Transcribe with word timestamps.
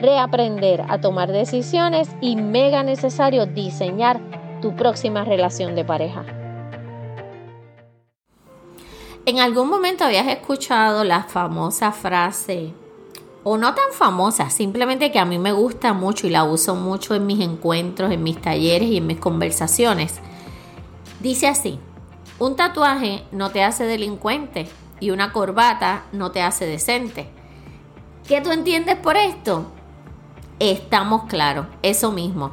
reaprender 0.00 0.84
a 0.88 1.00
tomar 1.00 1.32
decisiones 1.32 2.08
y 2.20 2.36
mega 2.36 2.82
necesario 2.82 3.46
diseñar 3.46 4.20
tu 4.60 4.74
próxima 4.76 5.24
relación 5.24 5.74
de 5.74 5.84
pareja. 5.84 6.24
En 9.26 9.40
algún 9.40 9.68
momento 9.68 10.04
habías 10.04 10.26
escuchado 10.26 11.04
la 11.04 11.22
famosa 11.24 11.92
frase, 11.92 12.72
o 13.44 13.56
no 13.56 13.74
tan 13.74 13.92
famosa, 13.92 14.50
simplemente 14.50 15.12
que 15.12 15.18
a 15.18 15.24
mí 15.24 15.38
me 15.38 15.52
gusta 15.52 15.92
mucho 15.92 16.26
y 16.26 16.30
la 16.30 16.44
uso 16.44 16.74
mucho 16.74 17.14
en 17.14 17.26
mis 17.26 17.40
encuentros, 17.40 18.10
en 18.10 18.22
mis 18.22 18.40
talleres 18.40 18.88
y 18.88 18.96
en 18.98 19.06
mis 19.06 19.18
conversaciones. 19.18 20.20
Dice 21.20 21.46
así, 21.46 21.78
un 22.38 22.56
tatuaje 22.56 23.24
no 23.32 23.50
te 23.50 23.62
hace 23.62 23.84
delincuente 23.84 24.68
y 25.00 25.10
una 25.10 25.32
corbata 25.32 26.04
no 26.12 26.30
te 26.30 26.42
hace 26.42 26.66
decente. 26.66 27.28
¿Qué 28.26 28.40
tú 28.40 28.50
entiendes 28.50 28.96
por 28.96 29.16
esto? 29.16 29.66
Estamos 30.58 31.24
claros, 31.24 31.66
eso 31.82 32.12
mismo. 32.12 32.52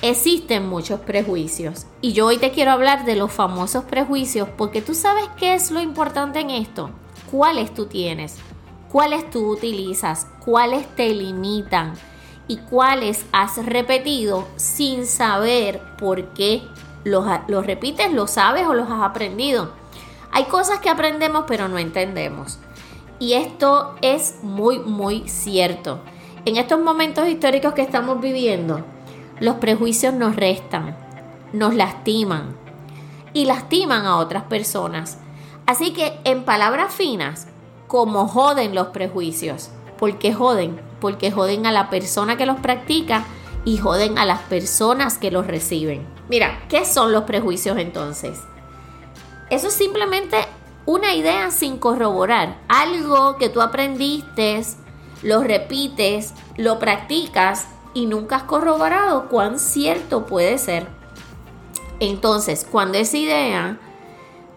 Existen 0.00 0.68
muchos 0.68 1.00
prejuicios 1.00 1.86
y 2.00 2.12
yo 2.12 2.26
hoy 2.26 2.38
te 2.38 2.52
quiero 2.52 2.70
hablar 2.70 3.04
de 3.04 3.16
los 3.16 3.32
famosos 3.32 3.84
prejuicios 3.84 4.48
porque 4.56 4.80
tú 4.80 4.94
sabes 4.94 5.24
qué 5.36 5.54
es 5.54 5.72
lo 5.72 5.80
importante 5.80 6.38
en 6.38 6.50
esto, 6.50 6.90
cuáles 7.30 7.74
tú 7.74 7.86
tienes, 7.86 8.36
cuáles 8.92 9.28
tú 9.28 9.50
utilizas, 9.50 10.28
cuáles 10.44 10.86
te 10.94 11.12
limitan 11.12 11.94
y 12.46 12.58
cuáles 12.58 13.26
has 13.32 13.64
repetido 13.66 14.46
sin 14.54 15.04
saber 15.04 15.82
por 15.98 16.32
qué 16.32 16.62
los, 17.02 17.26
los 17.48 17.66
repites, 17.66 18.12
lo 18.12 18.28
sabes 18.28 18.66
o 18.68 18.74
los 18.74 18.88
has 18.88 19.02
aprendido. 19.02 19.72
Hay 20.30 20.44
cosas 20.44 20.78
que 20.78 20.90
aprendemos 20.90 21.44
pero 21.48 21.66
no 21.66 21.76
entendemos. 21.76 22.60
Y 23.18 23.32
esto 23.32 23.96
es 24.00 24.36
muy, 24.42 24.78
muy 24.78 25.28
cierto. 25.28 26.00
En 26.48 26.56
estos 26.56 26.80
momentos 26.80 27.28
históricos 27.28 27.74
que 27.74 27.82
estamos 27.82 28.22
viviendo, 28.22 28.80
los 29.38 29.56
prejuicios 29.56 30.14
nos 30.14 30.34
restan, 30.34 30.96
nos 31.52 31.74
lastiman 31.74 32.56
y 33.34 33.44
lastiman 33.44 34.06
a 34.06 34.16
otras 34.16 34.44
personas. 34.44 35.18
Así 35.66 35.92
que 35.92 36.18
en 36.24 36.44
palabras 36.44 36.94
finas, 36.94 37.48
como 37.86 38.28
joden 38.28 38.74
los 38.74 38.86
prejuicios, 38.86 39.68
porque 39.98 40.32
joden, 40.32 40.80
porque 41.02 41.30
joden 41.30 41.66
a 41.66 41.70
la 41.70 41.90
persona 41.90 42.38
que 42.38 42.46
los 42.46 42.58
practica 42.60 43.26
y 43.66 43.76
joden 43.76 44.16
a 44.16 44.24
las 44.24 44.40
personas 44.40 45.18
que 45.18 45.30
los 45.30 45.46
reciben. 45.46 46.06
Mira, 46.30 46.62
¿qué 46.70 46.86
son 46.86 47.12
los 47.12 47.24
prejuicios 47.24 47.76
entonces? 47.76 48.40
Eso 49.50 49.68
es 49.68 49.74
simplemente 49.74 50.38
una 50.86 51.14
idea 51.14 51.50
sin 51.50 51.76
corroborar, 51.76 52.56
algo 52.68 53.36
que 53.36 53.50
tú 53.50 53.60
aprendiste 53.60 54.62
lo 55.22 55.42
repites, 55.42 56.34
lo 56.56 56.78
practicas 56.78 57.68
y 57.94 58.06
nunca 58.06 58.36
has 58.36 58.42
corroborado 58.44 59.28
cuán 59.28 59.58
cierto 59.58 60.26
puede 60.26 60.58
ser. 60.58 60.86
Entonces, 62.00 62.66
cuando 62.70 62.98
esa 62.98 63.16
idea 63.16 63.78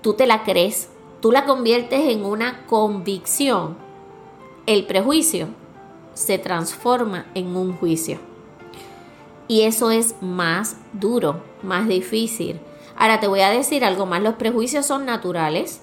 tú 0.02 0.14
te 0.14 0.28
la 0.28 0.44
crees, 0.44 0.90
tú 1.22 1.32
la 1.32 1.46
conviertes 1.46 2.08
en 2.08 2.26
una 2.26 2.66
convicción, 2.68 3.78
el 4.66 4.86
prejuicio 4.86 5.48
se 6.14 6.38
transforma 6.38 7.26
en 7.34 7.56
un 7.56 7.76
juicio. 7.76 8.20
Y 9.48 9.62
eso 9.64 9.92
es 9.92 10.16
más 10.22 10.78
duro, 10.94 11.44
más 11.64 11.88
difícil. 11.88 12.60
Ahora 12.96 13.20
te 13.20 13.28
voy 13.28 13.42
a 13.42 13.50
decir 13.50 13.84
algo 13.84 14.06
más, 14.06 14.22
los 14.22 14.36
prejuicios 14.36 14.86
son 14.86 15.06
naturales. 15.06 15.82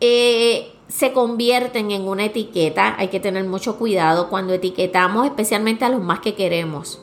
Eh, 0.00 0.73
se 0.94 1.12
convierten 1.12 1.90
en 1.90 2.06
una 2.06 2.26
etiqueta. 2.26 2.94
Hay 2.98 3.08
que 3.08 3.18
tener 3.18 3.44
mucho 3.44 3.78
cuidado 3.78 4.28
cuando 4.28 4.52
etiquetamos, 4.52 5.26
especialmente 5.26 5.84
a 5.84 5.88
los 5.88 6.00
más 6.00 6.20
que 6.20 6.36
queremos. 6.36 7.00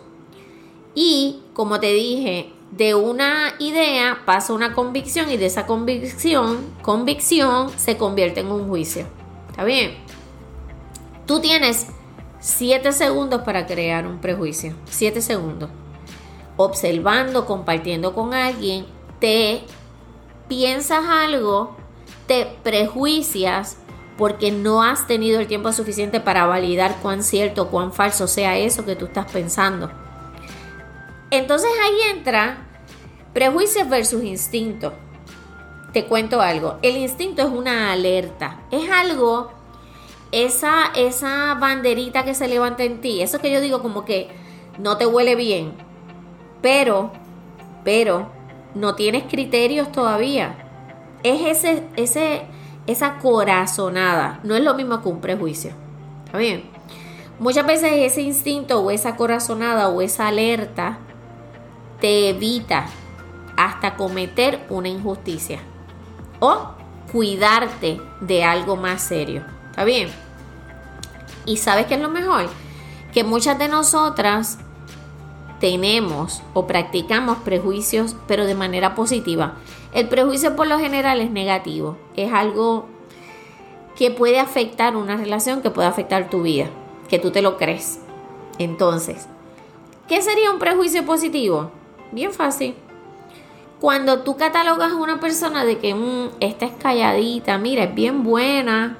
Y, 0.95 1.41
como 1.53 1.77
te 1.81 1.91
dije, 1.91 2.53
de 2.71 2.95
una 2.95 3.53
idea 3.59 4.19
pasa 4.25 4.53
una 4.53 4.73
convicción 4.73 5.29
y 5.29 5.35
de 5.35 5.47
esa 5.47 5.65
convicción, 5.65 6.59
convicción 6.81 7.69
se 7.75 7.97
convierte 7.97 8.39
en 8.39 8.47
un 8.47 8.69
juicio. 8.69 9.07
¿Está 9.49 9.65
bien? 9.65 9.97
Tú 11.25 11.41
tienes 11.41 11.87
7 12.39 12.93
segundos 12.93 13.41
para 13.41 13.65
crear 13.65 14.07
un 14.07 14.21
prejuicio. 14.21 14.73
7 14.85 15.21
segundos. 15.21 15.69
Observando, 16.55 17.45
compartiendo 17.45 18.15
con 18.15 18.33
alguien, 18.33 18.85
te 19.19 19.63
piensas 20.47 21.03
algo 21.05 21.75
te 22.31 22.47
prejuicias 22.63 23.75
porque 24.17 24.51
no 24.51 24.83
has 24.83 25.05
tenido 25.05 25.41
el 25.41 25.47
tiempo 25.47 25.73
suficiente 25.73 26.21
para 26.21 26.45
validar 26.45 26.95
cuán 27.01 27.23
cierto, 27.23 27.67
cuán 27.67 27.91
falso 27.91 28.25
sea 28.25 28.57
eso 28.57 28.85
que 28.85 28.95
tú 28.95 29.07
estás 29.07 29.29
pensando. 29.29 29.91
Entonces 31.29 31.69
ahí 31.83 32.15
entra 32.15 32.69
prejuicios 33.33 33.89
versus 33.89 34.23
instinto. 34.23 34.93
Te 35.91 36.05
cuento 36.05 36.39
algo, 36.39 36.77
el 36.83 36.95
instinto 36.95 37.41
es 37.41 37.49
una 37.49 37.91
alerta, 37.91 38.61
es 38.71 38.89
algo, 38.89 39.51
esa, 40.31 40.85
esa 40.95 41.55
banderita 41.55 42.23
que 42.23 42.33
se 42.33 42.47
levanta 42.47 42.85
en 42.85 43.01
ti, 43.01 43.21
eso 43.21 43.39
que 43.39 43.51
yo 43.51 43.59
digo 43.59 43.81
como 43.81 44.05
que 44.05 44.29
no 44.79 44.95
te 44.95 45.05
huele 45.05 45.35
bien, 45.35 45.73
pero, 46.61 47.11
pero, 47.83 48.31
no 48.73 48.95
tienes 48.95 49.23
criterios 49.23 49.91
todavía 49.91 50.60
es 51.23 51.57
ese, 51.57 51.83
ese, 51.95 52.43
esa 52.87 53.17
corazonada. 53.19 54.39
No 54.43 54.55
es 54.55 54.63
lo 54.63 54.73
mismo 54.75 55.01
que 55.01 55.09
un 55.09 55.21
prejuicio. 55.21 55.71
¿Está 56.25 56.37
bien? 56.37 56.63
Muchas 57.39 57.65
veces 57.65 57.91
ese 57.93 58.21
instinto 58.21 58.81
o 58.81 58.91
esa 58.91 59.15
corazonada 59.15 59.89
o 59.89 60.01
esa 60.01 60.27
alerta 60.27 60.99
te 61.99 62.29
evita 62.29 62.85
hasta 63.57 63.95
cometer 63.95 64.65
una 64.69 64.89
injusticia 64.89 65.59
o 66.39 66.75
cuidarte 67.11 67.99
de 68.21 68.43
algo 68.43 68.75
más 68.75 69.01
serio. 69.01 69.43
¿Está 69.69 69.83
bien? 69.83 70.09
Y 71.45 71.57
sabes 71.57 71.87
qué 71.87 71.95
es 71.95 72.01
lo 72.01 72.09
mejor? 72.09 72.47
Que 73.13 73.23
muchas 73.23 73.57
de 73.59 73.67
nosotras 73.67 74.59
tenemos 75.61 76.41
o 76.53 76.67
practicamos 76.67 77.37
prejuicios, 77.37 78.17
pero 78.27 78.45
de 78.45 78.55
manera 78.55 78.95
positiva. 78.95 79.53
El 79.93 80.09
prejuicio 80.09 80.55
por 80.57 80.67
lo 80.67 80.79
general 80.79 81.21
es 81.21 81.31
negativo, 81.31 81.97
es 82.17 82.33
algo 82.33 82.87
que 83.95 84.11
puede 84.11 84.39
afectar 84.39 84.97
una 84.97 85.15
relación, 85.15 85.61
que 85.61 85.69
puede 85.69 85.87
afectar 85.87 86.29
tu 86.29 86.41
vida, 86.41 86.69
que 87.07 87.19
tú 87.19 87.31
te 87.31 87.41
lo 87.41 87.57
crees. 87.57 87.99
Entonces, 88.57 89.27
¿qué 90.07 90.21
sería 90.21 90.51
un 90.51 90.59
prejuicio 90.59 91.05
positivo? 91.05 91.71
Bien 92.11 92.33
fácil. 92.33 92.75
Cuando 93.79 94.21
tú 94.21 94.37
catalogas 94.37 94.91
a 94.91 94.95
una 94.95 95.19
persona 95.19 95.63
de 95.63 95.77
que 95.77 95.93
mm, 95.93 96.29
esta 96.39 96.65
es 96.65 96.71
calladita, 96.73 97.57
mira, 97.57 97.83
es 97.83 97.95
bien 97.95 98.23
buena, 98.23 98.97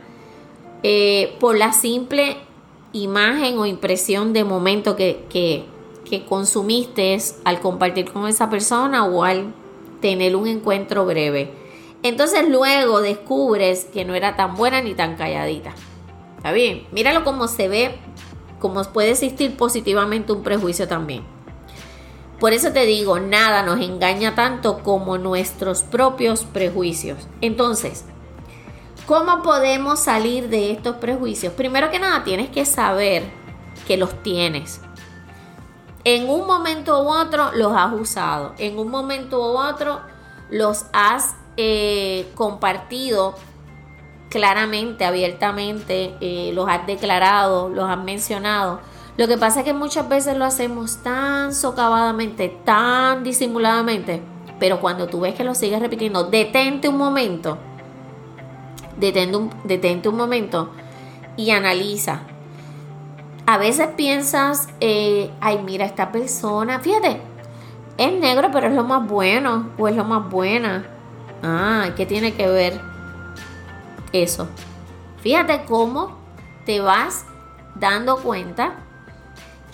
eh, 0.84 1.36
por 1.40 1.58
la 1.58 1.74
simple 1.74 2.38
imagen 2.94 3.58
o 3.58 3.66
impresión 3.66 4.34
de 4.34 4.44
momento 4.44 4.96
que, 4.96 5.26
que, 5.30 5.66
que 6.12 6.26
consumiste 6.26 7.18
al 7.46 7.62
compartir 7.62 8.12
con 8.12 8.28
esa 8.28 8.50
persona 8.50 9.06
o 9.06 9.24
al 9.24 9.54
tener 10.02 10.36
un 10.36 10.46
encuentro 10.46 11.06
breve. 11.06 11.54
Entonces 12.04 12.50
luego 12.50 13.00
descubres 13.00 13.86
que 13.86 14.04
no 14.04 14.14
era 14.14 14.36
tan 14.36 14.56
buena 14.56 14.82
ni 14.82 14.94
tan 14.94 15.16
calladita. 15.16 15.74
¿Está 16.36 16.52
bien? 16.52 16.86
Míralo 16.92 17.24
cómo 17.24 17.48
se 17.48 17.70
ve, 17.70 17.96
cómo 18.60 18.84
puede 18.84 19.12
existir 19.12 19.56
positivamente 19.56 20.34
un 20.34 20.44
prejuicio 20.44 20.86
también. 20.86 21.24
Por 22.42 22.52
eso 22.52 22.74
te 22.74 22.86
digo, 22.86 23.22
nada 23.22 23.64
nos 23.64 23.80
engaña 23.80 24.36
tanto 24.36 24.84
como 24.84 25.18
nuestros 25.18 25.84
propios 25.84 26.44
prejuicios. 26.44 27.26
Entonces, 27.40 28.04
¿cómo 29.06 29.44
podemos 29.44 30.02
salir 30.02 30.50
de 30.50 30.72
estos 30.72 30.98
prejuicios? 30.98 31.54
Primero 31.54 31.90
que 31.90 32.00
nada, 32.00 32.26
tienes 32.26 32.50
que 32.50 32.66
saber 32.66 33.24
que 33.88 33.96
los 33.96 34.22
tienes. 34.24 34.82
En 36.04 36.30
un 36.30 36.48
momento 36.48 37.04
u 37.04 37.10
otro 37.10 37.52
los 37.54 37.74
has 37.76 37.94
usado, 37.94 38.54
en 38.58 38.80
un 38.80 38.90
momento 38.90 39.40
u 39.40 39.58
otro 39.58 40.00
los 40.50 40.86
has 40.94 41.36
eh, 41.58 42.32
compartido 42.36 43.36
claramente, 44.30 45.06
abiertamente, 45.06 46.16
eh, 46.22 46.52
los 46.54 46.68
has 46.68 46.88
declarado, 46.88 47.70
los 47.70 47.88
has 47.88 47.98
mencionado. 47.98 48.80
Lo 49.18 49.28
que 49.28 49.38
pasa 49.38 49.60
es 49.60 49.66
que 49.66 49.74
muchas 49.74 50.10
veces 50.10 50.38
lo 50.38 50.46
hacemos 50.46 51.04
tan 51.04 51.54
socavadamente, 51.54 52.50
tan 52.66 53.24
disimuladamente, 53.24 54.22
pero 54.60 54.80
cuando 54.80 55.08
tú 55.08 55.20
ves 55.20 55.36
que 55.36 55.44
lo 55.44 55.54
sigues 55.54 55.80
repitiendo, 55.80 56.24
detente 56.24 56.88
un 56.88 56.98
momento, 56.98 57.58
detente 58.98 59.38
un, 59.38 59.52
detente 59.66 60.10
un 60.10 60.16
momento 60.16 60.72
y 61.38 61.52
analiza. 61.52 62.22
A 63.52 63.58
veces 63.58 63.90
piensas, 63.98 64.70
eh, 64.80 65.30
ay, 65.42 65.62
mira, 65.62 65.84
esta 65.84 66.14
persona, 66.14 66.80
fíjate, 66.80 67.20
es 67.98 68.14
negro, 68.14 68.48
pero 68.50 68.68
es 68.68 68.74
lo 68.74 68.86
más 68.86 69.06
bueno 69.06 69.72
o 69.78 69.90
es 69.90 69.96
lo 69.98 70.06
más 70.06 70.30
buena. 70.30 70.86
Ah, 71.44 71.90
¿qué 71.98 72.06
tiene 72.06 72.34
que 72.34 72.48
ver 72.48 72.80
eso? 74.14 74.48
Fíjate 75.22 75.66
cómo 75.66 76.18
te 76.66 76.80
vas 76.80 77.26
dando 77.76 78.20
cuenta 78.20 78.76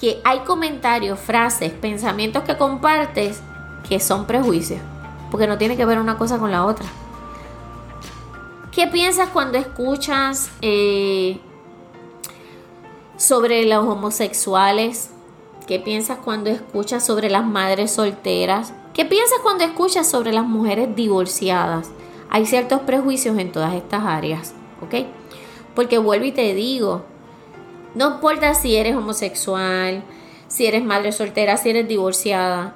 que 0.02 0.22
hay 0.26 0.40
comentarios, 0.40 1.20
frases, 1.20 1.72
pensamientos 1.72 2.42
que 2.46 2.58
compartes 2.58 3.44
que 3.88 4.00
son 4.00 4.26
prejuicios, 4.26 4.82
porque 5.30 5.46
no 5.46 5.60
tiene 5.60 5.78
que 5.78 5.86
ver 5.86 6.00
una 6.00 6.18
cosa 6.18 6.40
con 6.40 6.50
la 6.50 6.66
otra. 6.66 6.88
¿Qué 8.72 8.88
piensas 8.88 9.30
cuando 9.30 9.60
escuchas 9.60 10.50
eh, 10.64 11.40
sobre 13.18 13.66
los 13.66 13.86
homosexuales? 13.86 15.10
¿Qué 15.68 15.80
piensas 15.80 16.20
cuando 16.20 16.50
escuchas 16.50 17.06
sobre 17.06 17.30
las 17.30 17.46
madres 17.46 17.92
solteras? 17.92 18.74
¿Qué 18.94 19.04
piensas 19.04 19.40
cuando 19.44 19.66
escuchas 19.66 20.10
sobre 20.10 20.32
las 20.32 20.46
mujeres 20.46 20.96
divorciadas? 20.96 21.90
Hay 22.30 22.46
ciertos 22.46 22.82
prejuicios 22.82 23.38
en 23.38 23.52
todas 23.52 23.74
estas 23.74 24.04
áreas, 24.06 24.54
¿ok? 24.82 25.08
Porque 25.76 25.98
vuelvo 25.98 26.26
y 26.26 26.32
te 26.32 26.54
digo, 26.54 27.04
no 27.96 28.14
importa 28.14 28.54
si 28.54 28.76
eres 28.76 28.96
homosexual, 28.96 30.04
si 30.48 30.66
eres 30.66 30.84
madre 30.84 31.12
soltera, 31.12 31.58
si 31.58 31.72
eres 31.72 31.88
divorciada. 31.88 32.76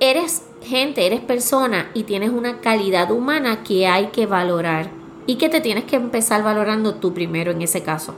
Eres 0.00 0.42
gente, 0.62 1.06
eres 1.06 1.20
persona 1.20 1.90
y 1.94 2.04
tienes 2.04 2.30
una 2.30 2.60
calidad 2.60 3.10
humana 3.10 3.62
que 3.62 3.86
hay 3.86 4.06
que 4.06 4.26
valorar 4.26 4.90
y 5.26 5.36
que 5.36 5.48
te 5.48 5.60
tienes 5.60 5.84
que 5.84 5.96
empezar 5.96 6.42
valorando 6.42 6.94
tú 6.94 7.14
primero 7.14 7.50
en 7.52 7.62
ese 7.62 7.82
caso. 7.82 8.14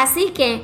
Así 0.00 0.30
que, 0.30 0.62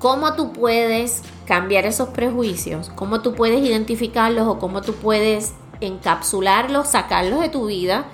¿cómo 0.00 0.34
tú 0.34 0.52
puedes 0.52 1.22
cambiar 1.46 1.86
esos 1.86 2.08
prejuicios? 2.08 2.90
¿Cómo 2.96 3.20
tú 3.20 3.34
puedes 3.34 3.64
identificarlos 3.64 4.48
o 4.48 4.58
cómo 4.58 4.82
tú 4.82 4.94
puedes 4.94 5.54
encapsularlos, 5.80 6.88
sacarlos 6.88 7.38
de 7.38 7.48
tu 7.48 7.66
vida? 7.66 8.06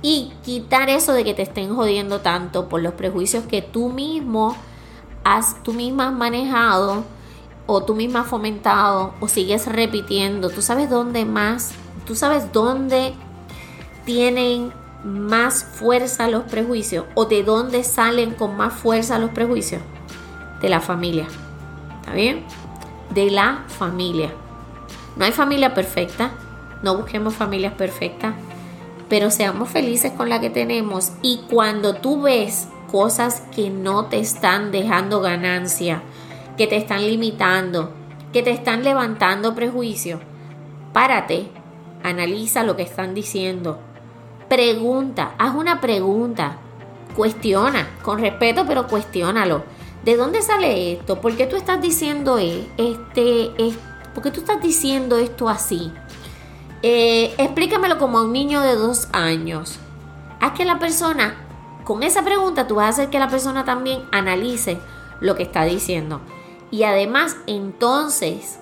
Y 0.00 0.32
quitar 0.46 0.88
eso 0.88 1.12
de 1.12 1.24
que 1.24 1.34
te 1.34 1.42
estén 1.42 1.76
jodiendo 1.76 2.22
tanto 2.22 2.70
por 2.70 2.80
los 2.80 2.94
prejuicios 2.94 3.44
que 3.44 3.60
tú 3.60 3.90
mismo 3.90 4.56
has 5.24 5.62
tú 5.62 5.74
misma 5.74 6.10
manejado 6.10 7.04
o 7.66 7.84
tú 7.84 7.94
misma 7.94 8.20
has 8.20 8.28
fomentado 8.28 9.12
o 9.20 9.28
sigues 9.28 9.66
repitiendo, 9.66 10.48
tú 10.48 10.62
sabes 10.62 10.88
dónde 10.88 11.26
más, 11.26 11.72
tú 12.06 12.16
sabes 12.16 12.50
dónde 12.50 13.12
tienen 14.06 14.72
más 15.04 15.64
fuerza 15.64 16.28
los 16.28 16.44
prejuicios 16.44 17.04
o 17.14 17.26
de 17.26 17.42
dónde 17.42 17.84
salen 17.84 18.32
con 18.32 18.56
más 18.56 18.72
fuerza 18.72 19.18
los 19.18 19.30
prejuicios. 19.30 19.82
De 20.60 20.68
la 20.68 20.80
familia. 20.80 21.26
¿Está 22.00 22.14
bien? 22.14 22.44
De 23.10 23.30
la 23.30 23.64
familia. 23.68 24.32
No 25.16 25.24
hay 25.24 25.32
familia 25.32 25.74
perfecta, 25.74 26.30
no 26.82 26.96
busquemos 26.96 27.34
familias 27.34 27.74
perfectas, 27.74 28.34
pero 29.08 29.30
seamos 29.30 29.68
felices 29.68 30.12
con 30.12 30.28
la 30.28 30.40
que 30.40 30.50
tenemos 30.50 31.12
y 31.22 31.42
cuando 31.50 31.94
tú 31.96 32.22
ves 32.22 32.68
cosas 32.90 33.42
que 33.54 33.70
no 33.70 34.06
te 34.06 34.18
están 34.18 34.72
dejando 34.72 35.20
ganancia, 35.20 36.02
que 36.56 36.66
te 36.66 36.76
están 36.76 37.06
limitando, 37.06 37.92
que 38.32 38.42
te 38.42 38.50
están 38.50 38.82
levantando 38.82 39.54
prejuicio. 39.54 40.20
Párate, 40.92 41.48
analiza 42.02 42.62
lo 42.64 42.76
que 42.76 42.82
están 42.82 43.14
diciendo. 43.14 43.80
Pregunta, 44.54 45.34
haz 45.36 45.52
una 45.56 45.80
pregunta. 45.80 46.58
Cuestiona, 47.16 47.88
con 48.02 48.20
respeto, 48.20 48.64
pero 48.68 48.86
cuestiónalo. 48.86 49.64
¿De 50.04 50.16
dónde 50.16 50.42
sale 50.42 50.92
esto? 50.92 51.20
¿Por 51.20 51.36
qué 51.36 51.48
tú 51.48 51.56
estás 51.56 51.82
diciendo 51.82 52.38
e-, 52.38 52.68
este, 52.76 53.50
¿Por 54.14 54.22
qué 54.22 54.30
tú 54.30 54.38
estás 54.38 54.62
diciendo 54.62 55.18
esto 55.18 55.48
así? 55.48 55.90
Eh, 56.82 57.34
explícamelo 57.36 57.98
como 57.98 58.18
a 58.18 58.22
un 58.22 58.32
niño 58.32 58.60
de 58.60 58.76
dos 58.76 59.08
años. 59.10 59.80
Haz 60.40 60.52
que 60.52 60.64
la 60.64 60.78
persona 60.78 61.34
con 61.82 62.04
esa 62.04 62.22
pregunta 62.22 62.68
tú 62.68 62.76
vas 62.76 62.86
a 62.86 62.88
hacer 62.90 63.10
que 63.10 63.18
la 63.18 63.28
persona 63.28 63.64
también 63.64 64.02
analice 64.12 64.78
lo 65.20 65.34
que 65.34 65.42
está 65.42 65.64
diciendo. 65.64 66.20
Y 66.70 66.84
además, 66.84 67.38
entonces 67.48 68.60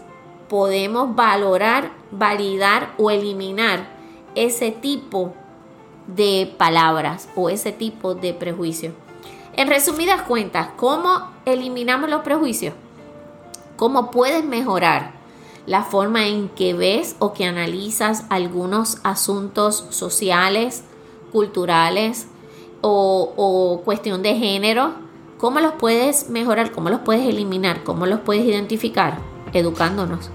podemos 0.48 1.14
valorar, 1.14 1.92
validar 2.10 2.94
o 2.96 3.10
eliminar 3.10 3.90
ese 4.34 4.70
tipo 4.70 5.34
de 6.06 6.54
palabras 6.58 7.28
o 7.36 7.50
ese 7.50 7.72
tipo 7.72 8.14
de 8.14 8.34
prejuicios. 8.34 8.94
En 9.54 9.68
resumidas 9.68 10.22
cuentas, 10.22 10.68
¿cómo 10.76 11.30
eliminamos 11.44 12.08
los 12.08 12.22
prejuicios? 12.22 12.74
¿Cómo 13.76 14.10
puedes 14.10 14.44
mejorar 14.44 15.12
la 15.66 15.82
forma 15.84 16.26
en 16.26 16.48
que 16.48 16.74
ves 16.74 17.16
o 17.18 17.32
que 17.32 17.44
analizas 17.44 18.24
algunos 18.30 18.98
asuntos 19.04 19.86
sociales, 19.90 20.84
culturales, 21.30 22.26
o, 22.82 23.80
cuestión 23.84 24.22
de 24.22 24.34
género, 24.34 24.92
¿cómo 25.38 25.60
los 25.60 25.74
puedes 25.74 26.28
mejorar? 26.28 26.72
¿Cómo 26.72 26.90
los 26.90 27.00
puedes 27.00 27.26
eliminar? 27.26 27.84
¿Cómo 27.84 28.06
los 28.06 28.20
puedes 28.20 28.44
identificar? 28.44 29.18
Educándonos. 29.52 30.30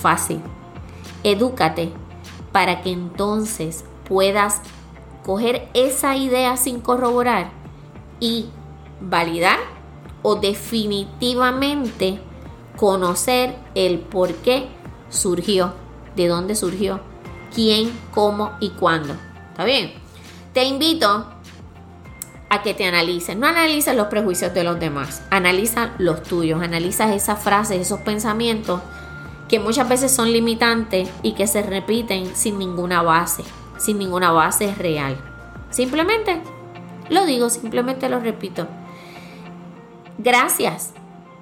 Fácil. 0.00 0.40
Edúcate 1.22 1.92
para 2.52 2.82
que 2.82 2.90
entonces 2.90 3.84
puedas 4.08 4.62
coger 5.24 5.68
esa 5.74 6.16
idea 6.16 6.56
sin 6.56 6.80
corroborar 6.80 7.50
y 8.18 8.46
validar 9.00 9.58
o 10.22 10.36
definitivamente 10.36 12.20
conocer 12.76 13.56
el 13.74 13.98
por 13.98 14.34
qué 14.36 14.68
surgió, 15.08 15.74
de 16.16 16.28
dónde 16.28 16.54
surgió, 16.54 17.00
quién, 17.54 17.90
cómo 18.12 18.52
y 18.60 18.70
cuándo. 18.70 19.14
¿Está 19.50 19.64
bien? 19.64 19.92
Te 20.52 20.64
invito 20.64 21.26
a 22.48 22.62
que 22.62 22.74
te 22.74 22.84
analices. 22.84 23.36
No 23.36 23.46
analices 23.46 23.94
los 23.94 24.08
prejuicios 24.08 24.52
de 24.52 24.64
los 24.64 24.78
demás, 24.78 25.22
analiza 25.30 25.92
los 25.98 26.22
tuyos, 26.22 26.62
analiza 26.62 27.14
esas 27.14 27.42
frases, 27.42 27.80
esos 27.80 28.00
pensamientos 28.00 28.80
que 29.48 29.58
muchas 29.58 29.88
veces 29.88 30.12
son 30.12 30.32
limitantes 30.32 31.08
y 31.22 31.32
que 31.32 31.46
se 31.46 31.62
repiten 31.62 32.36
sin 32.36 32.58
ninguna 32.58 33.02
base, 33.02 33.42
sin 33.80 33.98
ninguna 33.98 34.30
base 34.30 34.74
real. 34.74 35.16
Simplemente 35.70 36.40
lo 37.08 37.24
digo, 37.24 37.50
simplemente 37.50 38.08
lo 38.08 38.20
repito. 38.20 38.68
Gracias 40.18 40.92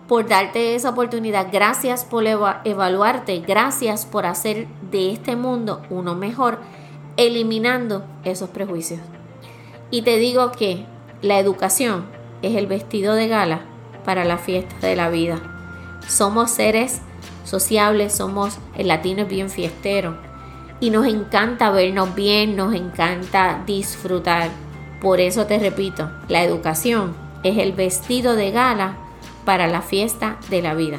por 0.07 0.27
darte 0.27 0.75
esa 0.75 0.91
oportunidad, 0.91 1.49
gracias 1.53 2.05
por 2.05 2.25
evaluarte, 2.27 3.41
gracias 3.41 4.07
por 4.07 4.25
hacer 4.25 4.67
de 4.91 5.13
este 5.13 5.37
mundo 5.37 5.83
uno 5.91 6.15
mejor, 6.15 6.61
eliminando 7.19 8.05
esos 8.25 8.49
prejuicios. 8.49 9.01
Y 9.91 10.03
te 10.03 10.17
digo 10.17 10.53
que 10.53 10.87
la 11.21 11.39
educación 11.39 12.07
es 12.41 12.57
el 12.57 12.67
vestido 12.67 13.15
de 13.15 13.29
gala 13.29 13.63
para 14.05 14.25
la 14.25 14.39
fiesta 14.39 14.87
de 14.87 14.97
la 14.97 15.11
vida. 15.11 15.39
Somos 16.07 16.53
seres 16.53 17.03
sociables, 17.45 18.15
somos, 18.15 18.59
el 18.77 18.89
latino 18.89 19.23
es 19.23 19.29
bien 19.29 19.51
fiestero 19.51 20.28
y 20.81 20.91
nos 20.91 21.07
encanta 21.07 21.71
vernos 21.71 22.15
bien, 22.15 22.57
nos 22.57 22.75
encanta 22.75 23.63
disfrutar. 23.67 24.51
Por 25.01 25.21
eso 25.21 25.47
te 25.47 25.59
repito, 25.59 26.11
la 26.29 26.43
educación 26.43 27.15
es 27.43 27.59
el 27.59 27.73
vestido 27.73 28.35
de 28.35 28.51
gala 28.51 28.97
para 29.45 29.67
la 29.67 29.83
fiesta 29.83 30.39
de 30.51 30.63
la 30.63 30.75
vida. 30.75 30.99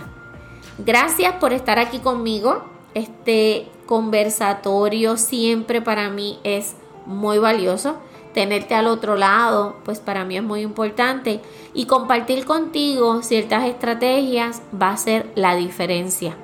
Gracias 0.78 1.34
por 1.36 1.54
estar 1.54 1.80
aquí 1.80 2.00
conmigo. 2.00 2.64
Este 2.94 3.68
conversatorio 3.86 5.18
siempre 5.18 5.82
para 5.82 6.10
mí 6.10 6.40
es 6.44 6.76
muy 7.06 7.38
valioso 7.38 7.98
tenerte 8.34 8.76
al 8.76 8.88
otro 8.88 9.16
lado, 9.16 9.78
pues 9.84 10.00
para 10.00 10.24
mí 10.24 10.38
es 10.38 10.44
muy 10.44 10.62
importante. 10.62 11.42
Y 11.74 11.86
compartir 11.86 12.46
contigo 12.46 13.22
ciertas 13.22 13.66
estrategias 13.66 14.62
va 14.80 14.92
a 14.92 14.98
ser 14.98 15.32
la 15.36 15.56
diferencia. 15.56 16.36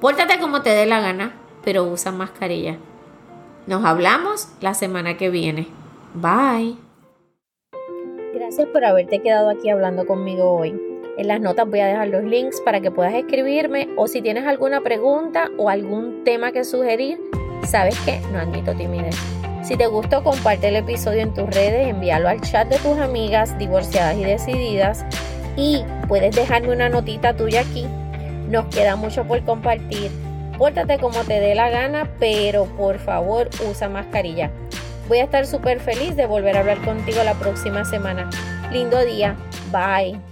Pórtate 0.00 0.38
como 0.38 0.62
te 0.62 0.70
dé 0.70 0.86
la 0.86 1.00
gana, 1.00 1.34
pero 1.64 1.84
usa 1.84 2.12
mascarilla. 2.12 2.76
Nos 3.66 3.84
hablamos 3.84 4.48
la 4.60 4.74
semana 4.74 5.16
que 5.16 5.30
viene. 5.30 5.68
Bye. 6.14 6.76
Gracias 8.34 8.68
por 8.68 8.84
haberte 8.84 9.20
quedado 9.20 9.50
aquí 9.50 9.68
hablando 9.68 10.06
conmigo 10.06 10.52
hoy. 10.52 10.80
En 11.18 11.26
las 11.26 11.40
notas 11.40 11.68
voy 11.68 11.80
a 11.80 11.86
dejar 11.86 12.08
los 12.08 12.22
links 12.22 12.60
para 12.60 12.80
que 12.80 12.90
puedas 12.90 13.12
escribirme 13.12 13.88
o 13.96 14.06
si 14.06 14.22
tienes 14.22 14.46
alguna 14.46 14.80
pregunta 14.80 15.50
o 15.58 15.68
algún 15.68 16.22
tema 16.24 16.52
que 16.52 16.64
sugerir, 16.64 17.20
sabes 17.66 17.98
que 18.00 18.20
no 18.32 18.38
admito 18.38 18.72
timidez. 18.74 19.16
Si 19.62 19.76
te 19.76 19.86
gustó, 19.86 20.22
comparte 20.22 20.68
el 20.68 20.76
episodio 20.76 21.20
en 21.20 21.34
tus 21.34 21.50
redes, 21.50 21.88
envíalo 21.88 22.28
al 22.28 22.40
chat 22.40 22.68
de 22.68 22.78
tus 22.78 22.96
amigas 22.98 23.58
divorciadas 23.58 24.16
y 24.16 24.24
decididas 24.24 25.04
y 25.56 25.84
puedes 26.06 26.34
dejarme 26.36 26.72
una 26.72 26.88
notita 26.88 27.36
tuya 27.36 27.62
aquí. 27.62 27.84
Nos 28.48 28.66
queda 28.74 28.96
mucho 28.96 29.24
por 29.24 29.44
compartir. 29.44 30.10
Pórtate 30.58 30.98
como 30.98 31.22
te 31.22 31.40
dé 31.40 31.54
la 31.54 31.70
gana, 31.70 32.10
pero 32.18 32.66
por 32.66 32.98
favor 32.98 33.48
usa 33.70 33.88
mascarilla. 33.88 34.50
Voy 35.08 35.18
a 35.18 35.24
estar 35.24 35.46
súper 35.46 35.80
feliz 35.80 36.16
de 36.16 36.26
volver 36.26 36.56
a 36.56 36.60
hablar 36.60 36.84
contigo 36.84 37.22
la 37.24 37.34
próxima 37.34 37.84
semana. 37.84 38.28
Lindo 38.72 39.02
día. 39.04 39.36
Bye. 39.72 40.27